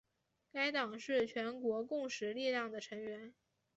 [0.51, 3.35] 该党是全国共识力量的成员。